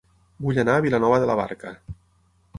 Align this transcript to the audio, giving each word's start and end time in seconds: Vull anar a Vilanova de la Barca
Vull 0.45 0.59
anar 0.63 0.77
a 0.79 0.83
Vilanova 0.85 1.21
de 1.25 1.29
la 1.33 1.37
Barca 1.43 1.77